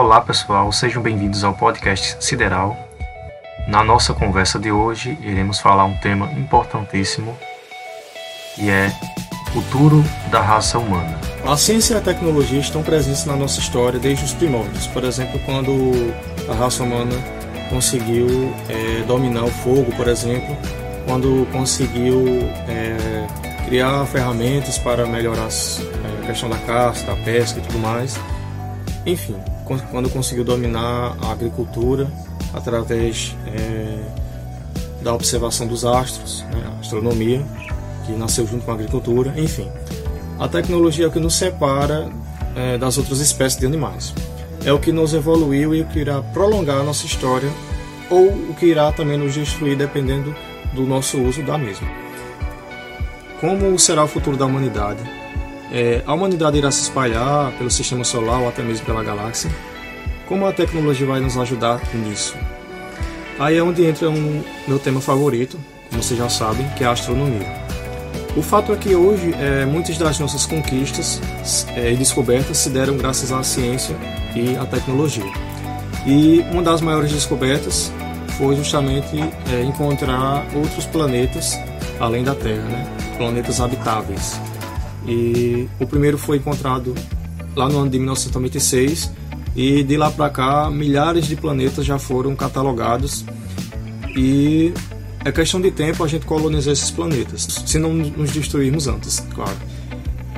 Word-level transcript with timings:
Olá 0.00 0.20
pessoal, 0.20 0.70
sejam 0.70 1.02
bem-vindos 1.02 1.42
ao 1.42 1.52
podcast 1.54 2.24
Sideral. 2.24 2.76
Na 3.66 3.82
nossa 3.82 4.14
conversa 4.14 4.56
de 4.56 4.70
hoje, 4.70 5.18
iremos 5.20 5.58
falar 5.58 5.86
um 5.86 5.96
tema 5.96 6.30
importantíssimo 6.34 7.36
que 8.54 8.70
é 8.70 8.92
futuro 9.52 10.04
da 10.30 10.40
raça 10.40 10.78
humana. 10.78 11.18
A 11.44 11.56
ciência 11.56 11.94
e 11.94 11.96
a 11.96 12.00
tecnologia 12.00 12.60
estão 12.60 12.80
presentes 12.80 13.24
na 13.24 13.34
nossa 13.34 13.58
história 13.58 13.98
desde 13.98 14.24
os 14.24 14.32
primórdios. 14.34 14.86
Por 14.86 15.02
exemplo, 15.02 15.40
quando 15.44 15.72
a 16.48 16.54
raça 16.54 16.84
humana 16.84 17.16
conseguiu 17.68 18.54
é, 18.68 19.02
dominar 19.02 19.46
o 19.46 19.50
fogo, 19.50 19.90
por 19.96 20.06
exemplo, 20.06 20.56
quando 21.06 21.44
conseguiu 21.50 22.48
é, 22.68 23.26
criar 23.66 24.06
ferramentas 24.06 24.78
para 24.78 25.04
melhorar 25.06 25.48
é, 25.48 26.22
a 26.22 26.26
questão 26.28 26.48
da 26.48 26.58
caça, 26.58 27.04
da 27.04 27.16
pesca 27.16 27.58
e 27.58 27.62
tudo 27.62 27.80
mais. 27.80 28.16
Enfim, 29.04 29.34
quando 29.90 30.10
conseguiu 30.10 30.44
dominar 30.44 31.16
a 31.20 31.32
agricultura 31.32 32.10
através 32.52 33.36
é, 33.46 33.98
da 35.02 35.14
observação 35.14 35.66
dos 35.66 35.84
astros, 35.84 36.44
né, 36.52 36.62
a 36.76 36.80
astronomia, 36.80 37.44
que 38.06 38.12
nasceu 38.12 38.46
junto 38.46 38.64
com 38.64 38.70
a 38.70 38.74
agricultura, 38.74 39.34
enfim. 39.36 39.70
A 40.38 40.48
tecnologia 40.48 41.04
é 41.04 41.08
o 41.08 41.10
que 41.10 41.20
nos 41.20 41.34
separa 41.34 42.08
é, 42.56 42.78
das 42.78 42.96
outras 42.96 43.20
espécies 43.20 43.58
de 43.58 43.66
animais. 43.66 44.14
É 44.64 44.72
o 44.72 44.78
que 44.78 44.90
nos 44.90 45.14
evoluiu 45.14 45.74
e 45.74 45.82
o 45.82 45.86
que 45.86 46.00
irá 46.00 46.20
prolongar 46.20 46.80
a 46.80 46.82
nossa 46.82 47.06
história 47.06 47.50
ou 48.10 48.28
o 48.28 48.54
que 48.54 48.66
irá 48.66 48.90
também 48.92 49.18
nos 49.18 49.34
destruir 49.34 49.76
dependendo 49.76 50.34
do 50.72 50.82
nosso 50.82 51.20
uso 51.20 51.42
da 51.42 51.58
mesma. 51.58 51.88
Como 53.40 53.78
será 53.78 54.04
o 54.04 54.08
futuro 54.08 54.36
da 54.36 54.46
humanidade? 54.46 55.00
É, 55.70 56.02
a 56.06 56.14
humanidade 56.14 56.56
irá 56.56 56.70
se 56.70 56.82
espalhar 56.82 57.52
pelo 57.52 57.70
sistema 57.70 58.04
solar 58.04 58.40
ou 58.40 58.48
até 58.48 58.62
mesmo 58.62 58.86
pela 58.86 59.02
galáxia? 59.02 59.50
Como 60.26 60.46
a 60.46 60.52
tecnologia 60.52 61.06
vai 61.06 61.20
nos 61.20 61.36
ajudar 61.36 61.80
nisso? 61.94 62.36
Aí 63.38 63.56
é 63.56 63.62
onde 63.62 63.84
entra 63.84 64.10
um 64.10 64.42
meu 64.66 64.78
tema 64.78 65.00
favorito, 65.00 65.58
como 65.88 66.02
vocês 66.02 66.18
já 66.18 66.28
sabem, 66.28 66.68
que 66.70 66.84
é 66.84 66.86
a 66.86 66.92
astronomia. 66.92 67.46
O 68.36 68.42
fato 68.42 68.72
é 68.72 68.76
que 68.76 68.94
hoje 68.94 69.34
é, 69.38 69.64
muitas 69.64 69.96
das 69.98 70.18
nossas 70.18 70.46
conquistas 70.46 71.20
é, 71.74 71.92
e 71.92 71.96
descobertas 71.96 72.58
se 72.58 72.70
deram 72.70 72.96
graças 72.96 73.32
à 73.32 73.42
ciência 73.42 73.96
e 74.34 74.56
à 74.56 74.64
tecnologia. 74.64 75.30
E 76.06 76.44
uma 76.50 76.62
das 76.62 76.80
maiores 76.80 77.12
descobertas 77.12 77.92
foi 78.36 78.54
justamente 78.56 79.18
é, 79.52 79.62
encontrar 79.62 80.46
outros 80.54 80.86
planetas 80.86 81.58
além 81.98 82.22
da 82.22 82.34
Terra, 82.34 82.62
né? 82.62 82.86
planetas 83.16 83.60
habitáveis. 83.60 84.40
E 85.06 85.68
o 85.78 85.86
primeiro 85.86 86.18
foi 86.18 86.38
encontrado 86.38 86.94
lá 87.56 87.68
no 87.68 87.78
ano 87.78 87.90
de 87.90 87.98
1996 87.98 89.10
e 89.56 89.82
de 89.82 89.96
lá 89.96 90.10
para 90.10 90.30
cá 90.30 90.70
milhares 90.70 91.26
de 91.26 91.34
planetas 91.34 91.84
já 91.84 91.98
foram 91.98 92.36
catalogados 92.36 93.24
e 94.16 94.72
é 95.24 95.32
questão 95.32 95.60
de 95.60 95.70
tempo 95.70 96.04
a 96.04 96.08
gente 96.08 96.24
colonizar 96.24 96.72
esses 96.72 96.90
planetas, 96.90 97.42
se 97.66 97.78
não 97.78 97.92
nos 97.92 98.30
destruirmos 98.30 98.86
antes, 98.86 99.20
claro. 99.34 99.56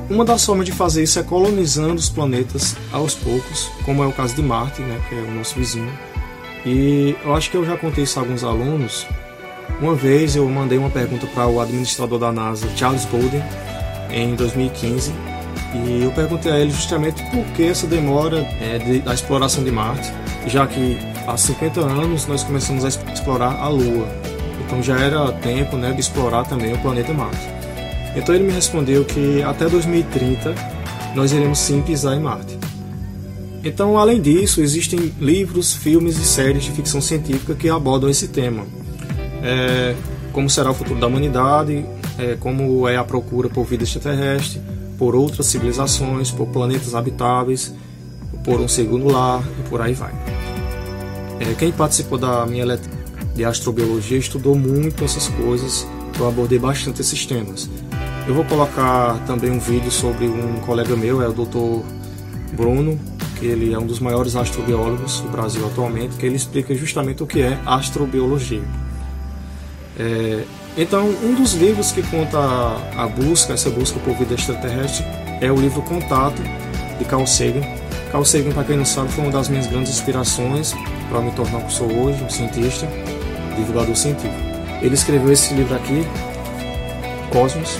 Uma 0.09 0.25
das 0.25 0.45
formas 0.45 0.65
de 0.65 0.71
fazer 0.71 1.03
isso 1.03 1.19
é 1.19 1.23
colonizando 1.23 1.95
os 1.95 2.09
planetas 2.09 2.75
aos 2.91 3.15
poucos, 3.15 3.69
como 3.85 4.03
é 4.03 4.07
o 4.07 4.11
caso 4.11 4.35
de 4.35 4.41
Marte, 4.41 4.81
né, 4.81 4.99
que 5.07 5.15
é 5.15 5.19
o 5.19 5.31
nosso 5.31 5.55
vizinho. 5.55 5.91
E 6.65 7.15
eu 7.23 7.33
acho 7.33 7.49
que 7.49 7.57
eu 7.57 7.65
já 7.65 7.77
contei 7.77 8.03
isso 8.03 8.19
a 8.19 8.21
alguns 8.21 8.43
alunos. 8.43 9.07
Uma 9.79 9.95
vez 9.95 10.35
eu 10.35 10.47
mandei 10.49 10.77
uma 10.77 10.89
pergunta 10.89 11.25
para 11.27 11.47
o 11.47 11.61
administrador 11.61 12.19
da 12.19 12.31
NASA, 12.31 12.67
Charles 12.75 13.05
Bolden, 13.05 13.41
em 14.13 14.35
2015, 14.35 15.11
e 15.73 16.03
eu 16.03 16.11
perguntei 16.11 16.51
a 16.51 16.59
ele 16.59 16.71
justamente 16.71 17.23
por 17.31 17.43
que 17.55 17.63
essa 17.63 17.87
demora 17.87 18.39
é, 18.59 18.77
de, 18.77 18.99
da 18.99 19.13
exploração 19.13 19.63
de 19.63 19.71
Marte, 19.71 20.11
já 20.47 20.67
que 20.67 20.97
há 21.27 21.37
50 21.37 21.79
anos 21.79 22.27
nós 22.27 22.43
começamos 22.43 22.83
a 22.83 22.87
explorar 22.87 23.55
a 23.55 23.67
Lua. 23.69 24.07
Então 24.65 24.83
já 24.83 24.97
era 24.97 25.31
tempo 25.33 25.77
né, 25.77 25.91
de 25.93 26.01
explorar 26.01 26.43
também 26.43 26.73
o 26.73 26.77
planeta 26.79 27.13
Marte. 27.13 27.47
Então 28.15 28.35
ele 28.35 28.43
me 28.43 28.51
respondeu 28.51 29.05
que 29.05 29.41
até 29.43 29.69
2030 29.69 30.53
nós 31.15 31.31
iremos 31.31 31.59
sim 31.59 31.81
pisar 31.81 32.15
em 32.15 32.19
Marte. 32.19 32.57
Então, 33.63 33.97
além 33.97 34.19
disso, 34.19 34.59
existem 34.59 35.13
livros, 35.19 35.73
filmes 35.73 36.17
e 36.17 36.25
séries 36.25 36.63
de 36.63 36.71
ficção 36.71 36.99
científica 36.99 37.53
que 37.53 37.69
abordam 37.69 38.09
esse 38.09 38.27
tema. 38.27 38.65
É, 39.43 39.95
como 40.33 40.49
será 40.49 40.71
o 40.71 40.73
futuro 40.73 40.99
da 40.99 41.05
humanidade, 41.05 41.85
é, 42.21 42.37
como 42.39 42.87
é 42.87 42.95
a 42.97 43.03
procura 43.03 43.49
por 43.49 43.65
vida 43.65 43.83
extraterrestre, 43.83 44.61
por 44.97 45.15
outras 45.15 45.47
civilizações, 45.47 46.29
por 46.29 46.47
planetas 46.47 46.93
habitáveis, 46.93 47.73
por 48.43 48.61
um 48.61 48.67
segundo 48.67 49.11
lar 49.11 49.43
e 49.59 49.69
por 49.69 49.81
aí 49.81 49.93
vai. 49.93 50.13
É, 51.39 51.55
quem 51.55 51.71
participou 51.71 52.19
da 52.19 52.45
minha 52.45 52.63
letra 52.63 52.89
de 53.33 53.43
astrobiologia 53.43 54.19
estudou 54.19 54.55
muito 54.55 55.03
essas 55.03 55.27
coisas, 55.29 55.87
eu 56.19 56.27
abordei 56.27 56.59
bastante 56.59 57.01
esses 57.01 57.25
temas. 57.25 57.67
Eu 58.27 58.35
vou 58.35 58.45
colocar 58.45 59.17
também 59.25 59.49
um 59.49 59.59
vídeo 59.59 59.89
sobre 59.89 60.27
um 60.27 60.59
colega 60.59 60.95
meu, 60.95 61.23
é 61.23 61.27
o 61.27 61.33
Dr. 61.33 61.83
Bruno, 62.53 62.99
que 63.39 63.47
ele 63.47 63.73
é 63.73 63.79
um 63.79 63.87
dos 63.87 63.99
maiores 63.99 64.35
astrobiólogos 64.35 65.21
do 65.21 65.29
Brasil 65.29 65.65
atualmente, 65.65 66.15
que 66.17 66.25
ele 66.27 66.35
explica 66.35 66.75
justamente 66.75 67.23
o 67.23 67.25
que 67.27 67.41
é 67.41 67.59
astrobiologia. 67.65 68.61
É, 69.97 70.43
então, 70.77 71.07
um 71.07 71.33
dos 71.33 71.53
livros 71.53 71.91
que 71.91 72.01
conta 72.03 72.37
a 72.97 73.07
busca, 73.07 73.53
essa 73.53 73.69
busca 73.69 73.99
por 73.99 74.15
vida 74.15 74.33
extraterrestre, 74.33 75.05
é 75.41 75.51
o 75.51 75.55
livro 75.55 75.81
Contato, 75.81 76.41
de 76.97 77.05
Carl 77.05 77.25
Sagan. 77.25 77.61
Carl 78.11 78.23
Sagan, 78.23 78.51
para 78.51 78.63
quem 78.63 78.77
não 78.77 78.85
sabe, 78.85 79.09
foi 79.09 79.25
uma 79.25 79.33
das 79.33 79.49
minhas 79.49 79.67
grandes 79.67 79.91
inspirações 79.91 80.73
para 81.09 81.19
me 81.19 81.31
tornar 81.31 81.59
o 81.59 81.65
que 81.65 81.73
sou 81.73 81.91
hoje, 81.91 82.23
um 82.23 82.29
cientista 82.29 82.87
divulgador 83.55 83.95
científico. 83.95 84.33
Ele 84.81 84.93
escreveu 84.93 85.31
esse 85.31 85.53
livro 85.53 85.75
aqui, 85.75 86.05
Cosmos, 87.31 87.77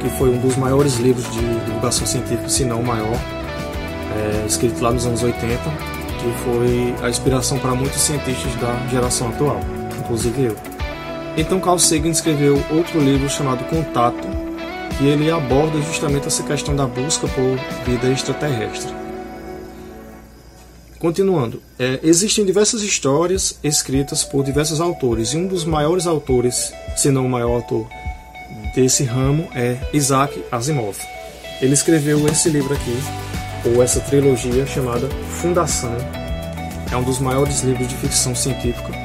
que 0.00 0.08
foi 0.18 0.30
um 0.30 0.38
dos 0.38 0.56
maiores 0.56 0.96
livros 0.96 1.30
de 1.32 1.40
divulgação 1.64 2.06
científica, 2.06 2.48
se 2.48 2.64
não 2.64 2.80
o 2.80 2.86
maior, 2.86 3.18
é, 4.16 4.46
escrito 4.46 4.80
lá 4.80 4.92
nos 4.92 5.04
anos 5.04 5.22
80, 5.22 5.58
que 5.58 6.32
foi 6.44 6.94
a 7.02 7.10
inspiração 7.10 7.58
para 7.58 7.74
muitos 7.74 8.00
cientistas 8.00 8.54
da 8.56 8.86
geração 8.88 9.28
atual, 9.28 9.60
inclusive 10.00 10.44
eu. 10.44 10.71
Então 11.36 11.58
Carl 11.60 11.78
Sagan 11.78 12.10
escreveu 12.10 12.62
outro 12.70 13.00
livro 13.00 13.28
chamado 13.28 13.64
Contato, 13.64 14.28
que 14.98 15.06
ele 15.06 15.30
aborda 15.30 15.80
justamente 15.80 16.26
essa 16.26 16.42
questão 16.42 16.76
da 16.76 16.86
busca 16.86 17.26
por 17.26 17.58
vida 17.86 18.08
extraterrestre. 18.08 18.92
Continuando, 20.98 21.60
é, 21.78 21.98
existem 22.02 22.44
diversas 22.44 22.82
histórias 22.82 23.58
escritas 23.64 24.22
por 24.22 24.44
diversos 24.44 24.80
autores, 24.80 25.30
e 25.30 25.36
um 25.36 25.48
dos 25.48 25.64
maiores 25.64 26.06
autores, 26.06 26.72
se 26.96 27.10
não 27.10 27.26
o 27.26 27.28
maior 27.28 27.54
autor 27.54 27.88
desse 28.74 29.02
ramo, 29.02 29.48
é 29.54 29.78
Isaac 29.92 30.44
Asimov. 30.52 30.96
Ele 31.60 31.74
escreveu 31.74 32.28
esse 32.28 32.48
livro 32.50 32.72
aqui, 32.74 32.96
ou 33.64 33.82
essa 33.82 34.00
trilogia 34.00 34.66
chamada 34.66 35.08
Fundação. 35.40 35.96
É 36.92 36.96
um 36.96 37.02
dos 37.02 37.18
maiores 37.18 37.62
livros 37.62 37.88
de 37.88 37.96
ficção 37.96 38.34
científica. 38.34 39.01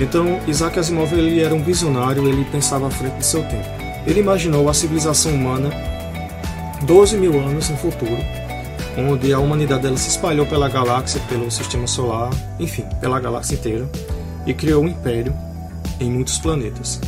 Então, 0.00 0.40
Isaac 0.46 0.78
Asimov 0.78 1.12
ele 1.12 1.40
era 1.40 1.54
um 1.54 1.62
visionário, 1.62 2.28
ele 2.28 2.44
pensava 2.44 2.86
à 2.86 2.90
frente 2.90 3.14
do 3.14 3.24
seu 3.24 3.42
tempo. 3.42 3.68
Ele 4.06 4.20
imaginou 4.20 4.68
a 4.68 4.74
civilização 4.74 5.34
humana 5.34 5.70
12 6.82 7.16
mil 7.16 7.38
anos 7.40 7.68
no 7.68 7.76
futuro, 7.76 8.18
onde 8.96 9.32
a 9.32 9.38
humanidade 9.38 9.82
dela 9.82 9.96
se 9.96 10.08
espalhou 10.08 10.46
pela 10.46 10.68
galáxia, 10.68 11.20
pelo 11.28 11.50
sistema 11.50 11.86
solar, 11.86 12.30
enfim, 12.60 12.84
pela 13.00 13.18
galáxia 13.18 13.54
inteira, 13.54 13.90
e 14.46 14.54
criou 14.54 14.84
um 14.84 14.88
império 14.88 15.34
em 15.98 16.10
muitos 16.10 16.38
planetas. 16.38 17.00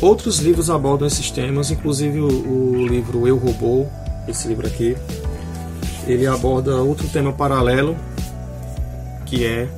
Outros 0.00 0.40
livros 0.40 0.68
abordam 0.68 1.06
esses 1.06 1.30
temas, 1.30 1.70
inclusive 1.70 2.20
o, 2.20 2.26
o 2.26 2.86
livro 2.86 3.26
Eu 3.26 3.38
Robô, 3.38 3.86
esse 4.28 4.46
livro 4.46 4.66
aqui, 4.66 4.96
ele 6.06 6.26
aborda 6.26 6.76
outro 6.76 7.08
tema 7.08 7.32
paralelo, 7.32 7.96
que 9.24 9.46
é 9.46 9.68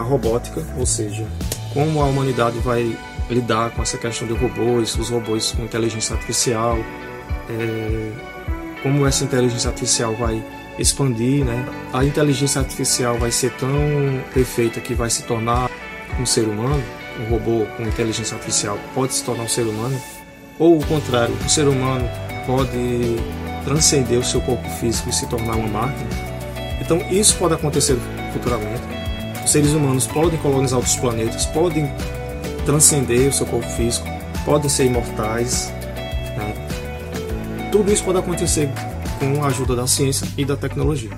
a 0.00 0.02
robótica, 0.02 0.64
ou 0.78 0.86
seja, 0.86 1.26
como 1.72 2.00
a 2.00 2.06
humanidade 2.06 2.58
vai 2.58 2.96
lidar 3.30 3.70
com 3.70 3.82
essa 3.82 3.96
questão 3.96 4.26
de 4.26 4.34
robôs, 4.34 4.96
os 4.96 5.08
robôs 5.08 5.52
com 5.52 5.62
inteligência 5.64 6.14
artificial, 6.14 6.78
é, 7.48 8.12
como 8.82 9.06
essa 9.06 9.24
inteligência 9.24 9.68
artificial 9.70 10.14
vai 10.14 10.42
expandir, 10.78 11.44
né? 11.44 11.66
A 11.92 12.04
inteligência 12.04 12.60
artificial 12.60 13.18
vai 13.18 13.30
ser 13.30 13.50
tão 13.52 13.70
perfeita 14.32 14.80
que 14.80 14.94
vai 14.94 15.10
se 15.10 15.22
tornar 15.22 15.70
um 16.18 16.26
ser 16.26 16.42
humano, 16.42 16.82
um 17.20 17.30
robô 17.30 17.66
com 17.76 17.82
inteligência 17.82 18.34
artificial 18.34 18.78
pode 18.94 19.14
se 19.14 19.24
tornar 19.24 19.44
um 19.44 19.48
ser 19.48 19.62
humano, 19.62 20.00
ou 20.58 20.78
o 20.78 20.86
contrário, 20.86 21.34
o 21.34 21.48
ser 21.48 21.68
humano 21.68 22.08
pode 22.46 23.16
transcender 23.64 24.18
o 24.18 24.24
seu 24.24 24.40
corpo 24.40 24.68
físico 24.70 25.08
e 25.08 25.12
se 25.12 25.26
tornar 25.26 25.56
uma 25.56 25.68
máquina. 25.68 26.10
Então 26.80 26.98
isso 27.10 27.36
pode 27.36 27.54
acontecer 27.54 27.96
futuramente. 28.32 29.01
Os 29.44 29.50
seres 29.50 29.72
humanos 29.72 30.06
podem 30.06 30.38
colonizar 30.38 30.78
outros 30.78 30.96
planetas, 30.96 31.46
podem 31.46 31.92
transcender 32.64 33.28
o 33.28 33.32
seu 33.32 33.46
corpo 33.46 33.68
físico, 33.70 34.06
podem 34.44 34.68
ser 34.68 34.86
imortais, 34.86 35.72
tudo 37.72 37.90
isso 37.90 38.04
pode 38.04 38.18
acontecer 38.18 38.68
com 39.18 39.42
a 39.42 39.46
ajuda 39.46 39.74
da 39.74 39.86
ciência 39.86 40.28
e 40.36 40.44
da 40.44 40.54
tecnologia. 40.54 41.10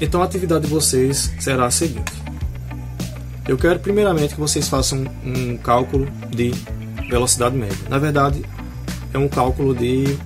Então 0.00 0.20
a 0.20 0.24
atividade 0.24 0.64
de 0.64 0.70
vocês 0.70 1.32
será 1.38 1.66
a 1.66 1.70
seguinte. 1.70 2.12
Eu 3.46 3.56
quero 3.56 3.78
primeiramente 3.78 4.34
que 4.34 4.40
vocês 4.40 4.68
façam 4.68 5.06
um 5.24 5.56
cálculo 5.56 6.08
de 6.30 6.52
velocidade 7.08 7.56
média. 7.56 7.78
Na 7.88 7.96
verdade, 7.96 8.44
é 9.14 9.18
um 9.18 9.28
cálculo 9.28 9.72
de, 9.72 10.18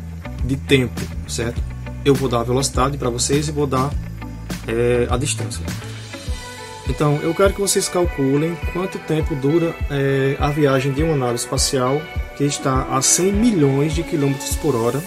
de 0.43 0.57
tempo, 0.57 0.99
certo? 1.29 1.63
Eu 2.03 2.15
vou 2.15 2.31
dar 2.31 2.41
a 2.41 2.45
velocidade 2.45 2.97
para 2.97 3.11
vocês 3.11 3.47
e 3.47 3.53
vou 3.53 3.67
dar 3.67 3.93
é, 4.67 5.07
a 5.11 5.19
distância. 5.19 5.63
Então, 6.89 7.19
eu 7.23 7.33
quero 7.35 7.55
que 7.55 7.61
vocês 7.61 7.89
calculem 7.89 8.57
quanto 8.73 8.99
tempo 8.99 9.35
dura 9.37 9.75
é, 9.91 10.37
a 10.41 10.51
viagem 10.51 10.93
de 10.93 11.03
uma 11.03 11.17
nave 11.17 11.37
espacial 11.37 12.03
que 12.37 12.45
está 12.45 12.83
a 12.91 13.01
100 13.01 13.33
milhões 13.33 13.95
de 13.95 14.03
quilômetros 14.03 14.57
por 14.57 14.75
hora 14.75 15.01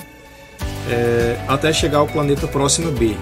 é, 0.89 1.37
até 1.47 1.73
chegar 1.73 1.99
ao 1.99 2.07
planeta 2.07 2.47
próximo 2.47 2.91
B, 2.91 3.15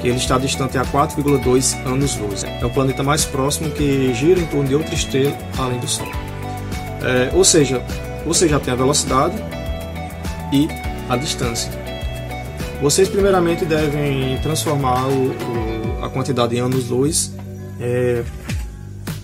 que 0.00 0.08
ele 0.08 0.16
está 0.16 0.38
distante 0.38 0.76
a 0.78 0.84
4,2 0.84 1.86
anos-luz. 1.86 2.44
É 2.44 2.64
o 2.64 2.70
planeta 2.70 3.02
mais 3.02 3.24
próximo 3.24 3.70
que 3.70 4.12
gira 4.14 4.40
em 4.40 4.46
torno 4.46 4.68
de 4.68 4.74
outra 4.74 4.94
estrela 4.94 5.36
além 5.56 5.78
do 5.78 5.86
Sol. 5.86 6.08
É, 7.02 7.30
ou 7.34 7.44
seja, 7.44 7.82
você 8.24 8.48
já 8.48 8.58
tem 8.58 8.72
a 8.72 8.76
velocidade 8.76 9.36
e 10.52 10.68
a 11.08 11.16
distância. 11.16 11.70
Vocês 12.82 13.08
primeiramente 13.08 13.64
devem 13.64 14.38
transformar 14.42 15.06
o, 15.06 15.30
o, 15.30 16.04
a 16.04 16.10
quantidade 16.10 16.56
em 16.56 16.60
anos-luz 16.60 17.35
é, 17.80 18.24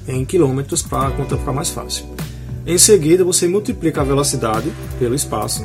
em 0.07 0.25
quilômetros 0.25 0.83
para 0.83 1.11
conta 1.11 1.37
ficar 1.37 1.53
mais 1.53 1.71
fácil. 1.71 2.07
Em 2.67 2.79
seguida, 2.79 3.25
você 3.25 3.49
multiplica 3.49 4.01
a 4.01 4.05
velocidade 4.05 4.73
pelo 4.99 5.15
espaço 5.15 5.63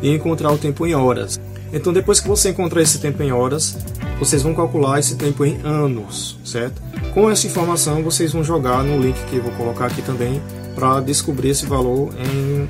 e 0.00 0.10
encontrar 0.10 0.52
o 0.52 0.58
tempo 0.58 0.86
em 0.86 0.94
horas. 0.94 1.40
Então, 1.72 1.92
depois 1.92 2.20
que 2.20 2.28
você 2.28 2.50
encontrar 2.50 2.82
esse 2.82 2.98
tempo 2.98 3.22
em 3.22 3.32
horas, 3.32 3.76
vocês 4.18 4.42
vão 4.42 4.54
calcular 4.54 5.00
esse 5.00 5.16
tempo 5.16 5.44
em 5.44 5.58
anos, 5.64 6.38
certo? 6.44 6.80
Com 7.14 7.30
essa 7.30 7.46
informação, 7.46 8.02
vocês 8.02 8.32
vão 8.32 8.44
jogar 8.44 8.84
no 8.84 9.00
link 9.00 9.16
que 9.26 9.36
eu 9.36 9.42
vou 9.42 9.52
colocar 9.52 9.86
aqui 9.86 10.02
também 10.02 10.40
para 10.74 11.00
descobrir 11.00 11.50
esse 11.50 11.66
valor 11.66 12.10
em, 12.18 12.68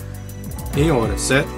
em 0.80 0.90
horas, 0.90 1.20
certo? 1.20 1.50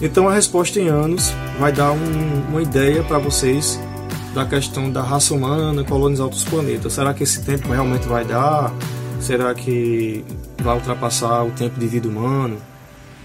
Então, 0.00 0.28
a 0.28 0.34
resposta 0.34 0.78
em 0.78 0.88
anos 0.88 1.32
vai 1.58 1.72
dar 1.72 1.92
um, 1.92 2.50
uma 2.50 2.62
ideia 2.62 3.02
para 3.02 3.18
vocês 3.18 3.80
da 4.34 4.44
questão 4.44 4.90
da 4.90 5.02
raça 5.02 5.34
humana 5.34 5.84
colonizar 5.84 6.24
outros 6.24 6.44
planetas. 6.44 6.92
Será 6.92 7.12
que 7.12 7.22
esse 7.22 7.42
tempo 7.42 7.68
realmente 7.68 8.06
vai 8.06 8.24
dar? 8.24 8.72
Será 9.20 9.54
que 9.54 10.24
vai 10.60 10.74
ultrapassar 10.74 11.44
o 11.44 11.50
tempo 11.50 11.78
de 11.78 11.86
vida 11.86 12.08
humano? 12.08 12.56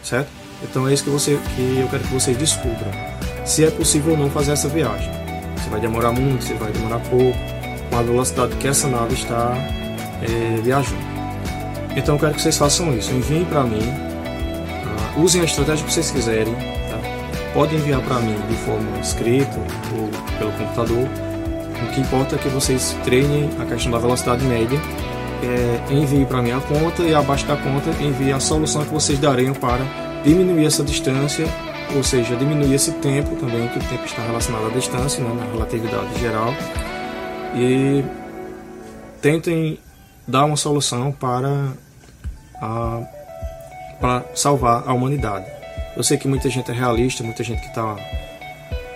Certo? 0.04 0.30
Então 0.64 0.88
é 0.88 0.94
isso 0.94 1.04
que, 1.04 1.10
você, 1.10 1.40
que 1.56 1.80
eu 1.80 1.88
quero 1.88 2.04
que 2.04 2.14
vocês 2.14 2.38
descubram. 2.38 2.92
Se 3.46 3.64
é 3.64 3.72
possível 3.72 4.14
ou 4.14 4.18
não 4.18 4.30
fazer 4.30 4.52
essa 4.52 4.68
viagem. 4.68 5.10
Se 5.64 5.70
vai 5.70 5.80
demorar 5.80 6.12
muito, 6.12 6.44
se 6.44 6.54
vai 6.54 6.72
demorar 6.72 7.00
pouco, 7.00 7.38
com 7.90 7.98
a 7.98 8.02
velocidade 8.02 8.56
que 8.58 8.68
essa 8.68 8.88
nave 8.88 9.14
está 9.14 9.54
é, 10.22 10.62
viajando. 10.62 11.02
Então 11.96 12.16
eu 12.16 12.20
quero 12.20 12.34
que 12.34 12.42
vocês 12.42 12.58
façam 12.58 12.96
isso. 12.96 13.12
Enviem 13.12 13.46
para 13.46 13.64
mim. 13.64 13.80
Uh, 13.80 15.22
usem 15.22 15.42
a 15.42 15.46
estratégia 15.46 15.86
que 15.86 15.92
vocês 15.92 16.12
quiserem 16.12 16.56
pode 17.54 17.76
enviar 17.76 18.02
para 18.02 18.20
mim 18.20 18.36
de 18.50 18.56
forma 18.58 19.00
escrita 19.00 19.58
ou 19.94 20.10
pelo 20.38 20.52
computador. 20.54 21.08
O 21.84 21.94
que 21.94 22.02
importa 22.02 22.36
é 22.36 22.38
que 22.40 22.50
vocês 22.50 22.98
treinem 23.04 23.50
a 23.60 23.66
questão 23.66 23.92
da 23.92 24.00
velocidade 24.00 24.44
média. 24.46 24.80
É, 25.44 25.94
envie 25.94 26.26
para 26.26 26.42
mim 26.42 26.52
a 26.52 26.60
conta 26.60 27.04
e 27.04 27.14
abaixo 27.14 27.46
da 27.46 27.56
conta 27.56 27.92
envie 28.02 28.32
a 28.32 28.40
solução 28.40 28.84
que 28.84 28.92
vocês 28.92 29.20
dariam 29.20 29.54
para 29.54 29.86
diminuir 30.24 30.66
essa 30.66 30.84
distância, 30.84 31.46
ou 31.96 32.04
seja, 32.04 32.36
diminuir 32.36 32.74
esse 32.74 32.92
tempo 32.94 33.36
também, 33.36 33.68
que 33.68 33.78
o 33.78 33.84
tempo 33.84 34.04
está 34.06 34.24
relacionado 34.24 34.66
à 34.66 34.70
distância, 34.70 35.24
né, 35.24 35.32
na 35.34 35.52
relatividade 35.52 36.20
geral. 36.20 36.54
E 37.56 38.04
tentem 39.22 39.80
dar 40.28 40.46
uma 40.46 40.58
solução 40.58 41.12
para, 41.12 41.74
a, 42.62 43.02
para 44.02 44.26
salvar 44.36 44.84
a 44.88 44.94
humanidade. 44.94 45.46
Eu 45.98 46.04
sei 46.04 46.16
que 46.16 46.28
muita 46.28 46.48
gente 46.48 46.70
é 46.70 46.74
realista, 46.76 47.24
muita 47.24 47.44
gente 47.44 47.60
que 47.60 47.70
está 47.70 47.96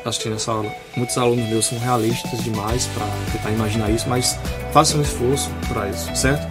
assistindo 0.05 0.35
essa 0.35 0.51
aula, 0.51 0.71
muitos 0.95 1.17
alunos 1.17 1.49
meus 1.49 1.65
são 1.65 1.79
realistas 1.79 2.43
demais 2.43 2.85
para 2.93 3.07
tentar 3.31 3.49
imaginar 3.49 3.89
isso, 3.89 4.07
mas 4.07 4.37
façam 4.71 4.99
um 4.99 5.01
esforço 5.01 5.49
para 5.67 5.89
isso, 5.89 6.15
certo? 6.15 6.47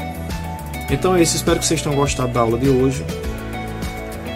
Então 0.91 1.15
é 1.15 1.23
isso, 1.23 1.37
espero 1.37 1.61
que 1.61 1.65
vocês 1.65 1.81
tenham 1.81 1.97
gostado 1.97 2.33
da 2.33 2.41
aula 2.41 2.59
de 2.59 2.69
hoje. 2.69 3.05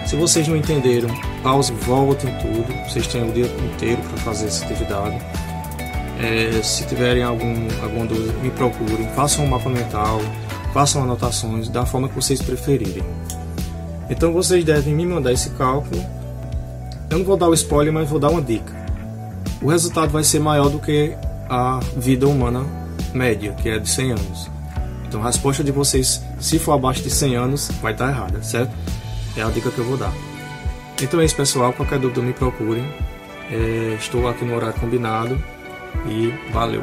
Se 0.07 0.15
vocês 0.15 0.47
não 0.47 0.57
entenderam, 0.57 1.09
pause, 1.43 1.73
voltem 1.73 2.33
tudo. 2.39 2.73
Vocês 2.89 3.09
têm 3.09 3.29
o 3.29 3.33
dia 3.33 3.47
inteiro 3.47 4.01
para 4.03 4.19
fazer 4.19 4.47
essa 4.47 4.65
atividade. 4.65 5.19
É, 6.21 6.63
se 6.63 6.87
tiverem 6.87 7.25
algum, 7.25 7.67
alguma 7.83 8.07
dúvida, 8.07 8.33
me 8.35 8.51
procurem, 8.53 9.09
façam 9.17 9.45
um 9.45 9.49
mapa 9.49 9.69
mental, 9.69 10.21
façam 10.73 11.03
anotações 11.03 11.69
da 11.69 11.85
forma 11.85 12.09
que 12.09 12.15
vocês 12.15 12.41
preferirem. 12.41 13.03
Então 14.09 14.33
vocês 14.33 14.65
devem 14.65 14.95
me 14.95 15.07
mandar 15.07 15.33
esse 15.33 15.51
cálculo. 15.51 16.05
Eu 17.11 17.19
não 17.19 17.25
vou 17.25 17.37
dar 17.37 17.49
o 17.49 17.55
spoiler, 17.55 17.93
mas 17.93 18.09
vou 18.09 18.19
dar 18.19 18.31
uma 18.31 18.43
dica. 18.43 18.73
O 19.63 19.69
resultado 19.69 20.11
vai 20.11 20.25
ser 20.25 20.41
maior 20.41 20.69
do 20.69 20.79
que 20.79 21.15
a 21.49 21.81
vida 21.97 22.27
humana 22.27 22.65
média, 23.15 23.53
que 23.53 23.69
é 23.69 23.79
de 23.79 23.89
100 23.89 24.13
anos. 24.13 24.51
Então 25.07 25.23
a 25.23 25.27
resposta 25.27 25.63
de 25.63 25.71
vocês, 25.71 26.23
se 26.41 26.59
for 26.59 26.73
abaixo 26.73 27.03
de 27.03 27.11
100 27.11 27.37
anos, 27.37 27.71
vai 27.81 27.93
estar 27.93 28.11
errada, 28.11 28.43
certo? 28.43 28.73
É 29.37 29.43
a 29.43 29.51
dica 29.51 29.71
que 29.71 29.79
eu 29.79 29.85
vou 29.85 29.97
dar. 29.97 30.13
Então 31.01 31.21
é 31.21 31.25
isso, 31.25 31.37
pessoal. 31.37 31.73
Qualquer 31.73 31.99
dúvida 31.99 32.21
me 32.21 32.33
procurem. 32.33 32.85
É, 33.51 33.97
estou 33.99 34.29
aqui 34.29 34.45
no 34.45 34.55
horário 34.55 34.79
combinado 34.81 35.41
e 36.07 36.33
valeu. 36.53 36.83